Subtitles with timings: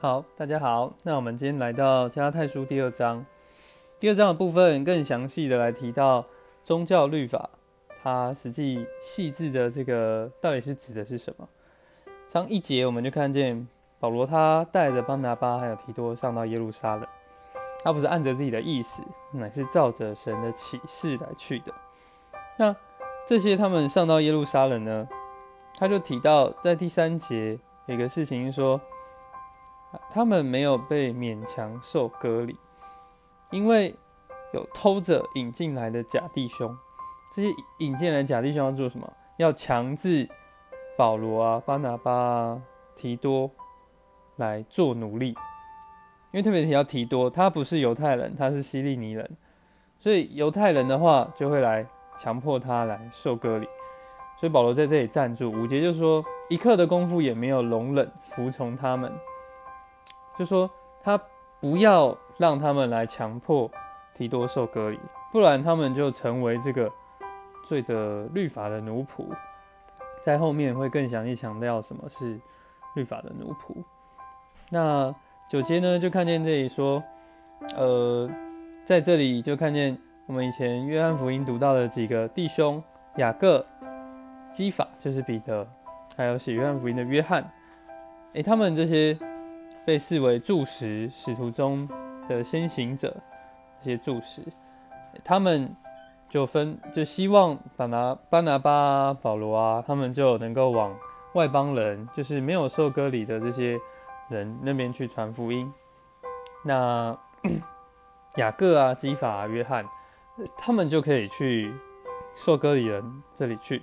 [0.00, 0.92] 好，大家好。
[1.02, 3.24] 那我们今天来到加拉太书第二章，
[3.98, 6.26] 第二章的部分更详细的来提到
[6.62, 7.48] 宗教律法，
[8.02, 11.48] 它实际细致的这个到底是指的是什么？
[12.28, 13.66] 章一节我们就看见
[13.98, 17.06] 保罗他带着邦拿巴还有提多上到耶路撒冷，
[17.82, 19.02] 他不是按着自己的意思，
[19.32, 21.72] 乃是照着神的启示来去的。
[22.58, 22.76] 那
[23.26, 25.08] 这些他们上到耶路撒冷呢，
[25.78, 28.78] 他就提到在第三节有一个事情说。
[30.10, 32.56] 他们没有被勉强受割礼，
[33.50, 33.94] 因为
[34.52, 36.76] 有偷着引进来的假弟兄。
[37.34, 39.12] 这些引进来的假弟兄要做什么？
[39.36, 40.28] 要强制
[40.96, 42.62] 保罗啊、巴拿巴啊、
[42.94, 43.50] 提多
[44.36, 45.34] 来做奴隶。
[46.30, 49.36] 因为特别提到提多，他不是犹太人，他是希利尼人，
[49.98, 53.68] 所以犹太人的话就会来强迫他来受割礼。
[54.38, 59.12] 所以保罗在这里站住五节，就说一刻的功夫也没有容忍服从他们。
[60.36, 60.68] 就说
[61.02, 61.20] 他
[61.60, 63.70] 不要让他们来强迫
[64.14, 64.98] 提多受割礼，
[65.32, 66.90] 不然他们就成为这个
[67.64, 69.24] 罪的律法的奴仆。
[70.24, 72.40] 在后面会更详细强调什么是
[72.94, 73.76] 律法的奴仆。
[74.70, 75.14] 那
[75.48, 77.02] 九节呢，就看见这里说，
[77.76, 78.28] 呃，
[78.84, 82.82] 在这里就看见我们以前约翰福音读到的几个弟兄
[83.16, 83.64] 雅各、
[84.52, 85.66] 基法，就是彼得，
[86.16, 87.48] 还有写约翰福音的约翰，
[88.32, 89.16] 诶，他们这些。
[89.84, 91.88] 被视为柱石使徒中
[92.28, 93.14] 的先行者，
[93.80, 94.42] 这些柱石，
[95.22, 95.74] 他们
[96.28, 100.96] 就分就希望巴拿巴拿巴、保罗啊，他们就能够往
[101.34, 103.78] 外邦人，就是没有受割礼的这些
[104.28, 105.70] 人那边去传福音。
[106.64, 107.16] 那
[108.36, 109.86] 雅各啊、基法啊、约翰，
[110.56, 111.72] 他们就可以去
[112.34, 113.82] 受割礼人这里去。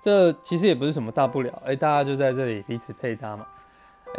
[0.00, 3.46] 这其实也不是什么大不了，哎，大家就在这里彼此配搭嘛。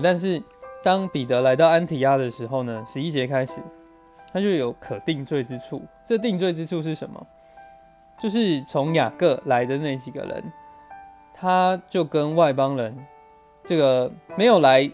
[0.01, 0.41] 但是，
[0.83, 3.61] 当彼得来到安提亚的时候呢，十一节开始，
[4.33, 5.81] 他就有可定罪之处。
[6.05, 7.25] 这定罪之处是什么？
[8.19, 10.43] 就是从雅各来的那几个人，
[11.33, 12.95] 他就跟外邦人，
[13.63, 14.89] 这个没有来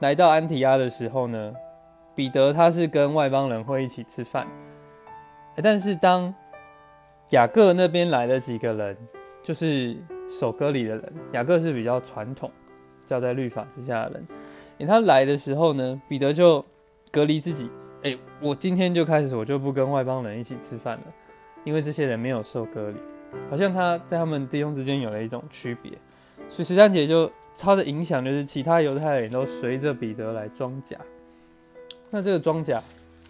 [0.00, 1.54] 来到安提亚的时候呢，
[2.14, 4.46] 彼得他是跟外邦人会一起吃饭。
[5.62, 6.34] 但是当
[7.30, 8.96] 雅各那边来的几个人，
[9.42, 9.96] 就是
[10.30, 12.50] 守割礼的人，雅各是比较传统，
[13.04, 14.26] 交在律法之下的人。
[14.86, 16.64] 他来的时候呢，彼得就
[17.10, 17.70] 隔离自己。
[18.02, 21.04] 哎，我今天就开始，我就不跟外邦人一起吃饭了，
[21.64, 22.96] 因为这些人没有受隔离，
[23.48, 25.92] 好像他在他们弟兄之间有了一种区别。
[26.48, 30.96] 所以十三节就他的影响，就是其他犹太人都随着彼得来装甲。
[32.10, 32.82] 那这个装甲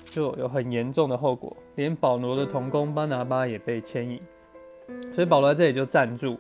[0.06, 4.18] 就有很严重的后果，连保罗的同工巴拿巴也被牵引。
[5.12, 6.38] 所以保罗在这里就站住。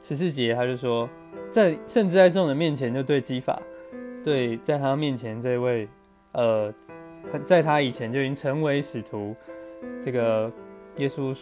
[0.00, 1.08] 十四节他就说，
[1.50, 3.60] 在甚至在众人面前就对基法。
[4.24, 5.88] 对，在他面前这位，
[6.32, 6.72] 呃，
[7.44, 9.34] 在他以前就已经成为使徒，
[10.00, 10.50] 这个
[10.98, 11.36] 耶稣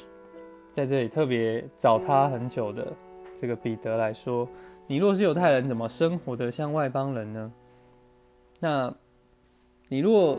[0.73, 2.91] 在这里特别找他很久的
[3.39, 4.49] 这个彼得来说，
[4.87, 7.53] 你若是犹太人，怎么生活的像外邦人呢？
[8.61, 8.95] 那
[9.89, 10.39] 你若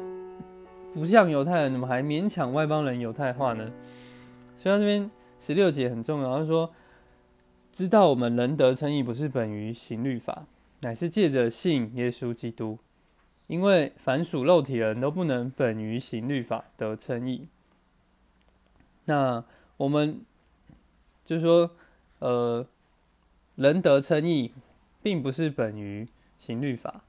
[0.93, 3.71] 不像犹太人，怎么还勉强外邦人犹太化呢？
[4.57, 5.09] 所以这边
[5.39, 6.71] 十六节很重要，他说，
[7.71, 10.45] 知道我们仁德称义不是本于行律法。
[10.81, 12.79] 乃是借着信耶稣基督，
[13.47, 17.47] 因为凡属肉体的人都不能本于行律法得称义。
[19.05, 19.43] 那
[19.77, 20.21] 我们
[21.23, 21.71] 就是说，
[22.19, 22.65] 呃，
[23.55, 24.53] 人得称义，
[25.01, 27.03] 并不是本于行律法，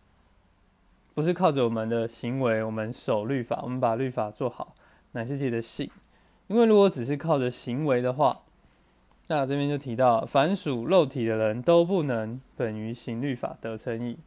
[1.15, 4.75] 不是靠着我们的行为，我们守律法，我们把律法做好，
[5.12, 5.91] 乃是借着信。
[6.49, 8.43] 因为如果只是靠着行为的话，
[9.28, 14.19] 那这边就提到，凡属肉体的人都不能本于行律法得称义，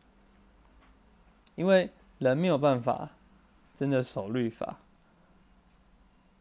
[1.56, 3.12] 因为人没有办法
[3.76, 4.80] 真的守律法，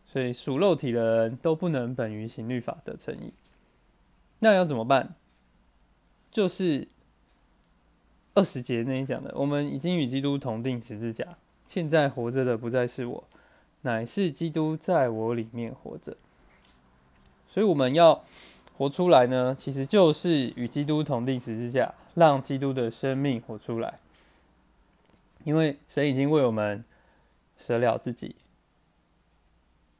[0.07, 3.35] 所以属肉体的人都不能本于行律法得称义。
[4.39, 5.15] 那要怎么办？
[6.31, 6.89] 就是
[8.35, 11.37] 二十节那里讲的，我们已经与基督同定十字架，
[11.67, 13.25] 现在活着的不再是我，
[13.83, 16.17] 乃是基督在我里面活着。
[17.55, 18.21] 所以我们要。
[18.77, 24.01] 活出来呢，其实就是与基督同定十字架，让基督的生命活出来。
[25.45, 26.85] 因为神已经为我们
[27.57, 28.35] 舍了自己，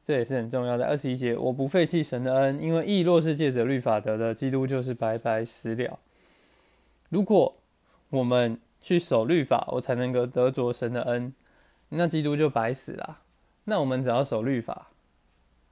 [0.03, 0.85] 这也是很重要的。
[0.87, 5.97] 二十一节，我不废弃神的恩，因为义若是借着律法得的，基督就是白白死了。
[7.07, 7.55] 如果
[8.09, 11.33] 我们去守律法，我才能够得着神的恩，
[11.87, 13.21] 那基督就白死了。
[13.63, 14.89] 那我们只要守律法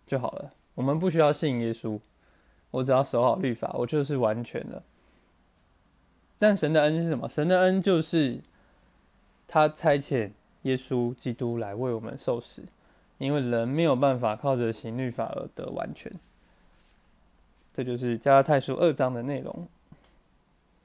[0.08, 2.00] 就好了，我们不需要信耶稣。
[2.72, 4.82] 我只要守好律法，我就是完全的。
[6.40, 7.30] 但神的恩是什么？
[7.30, 8.40] 神的恩就是
[9.48, 10.32] 他差遣
[10.64, 12.64] 耶稣基督来为我们受死，
[13.20, 16.12] 因为人没有办法靠着行律法而得完全。
[17.72, 19.68] 这就是加拉太书二章的内容。